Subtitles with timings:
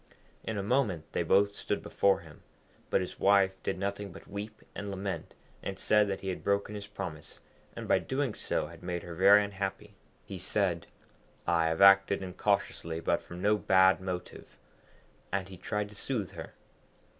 [0.43, 2.41] In a moment they both stood before him;
[2.89, 6.73] but his wife did nothing but weep and lament, and said that he had broken
[6.73, 7.39] his promise,
[7.75, 9.93] and by so doing had made her very unhappy.
[10.25, 10.87] He said,
[11.45, 14.57] 'I have acted incautiously, but from no bad motive,'
[15.31, 16.55] and he tried to soothe her.